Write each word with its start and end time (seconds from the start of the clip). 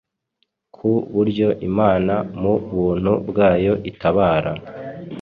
ku 0.75 0.89
buryo 1.13 1.47
Imana 1.69 2.13
mu 2.41 2.53
buntu 2.71 3.11
bwayo 3.29 3.73
itabara 3.89 4.51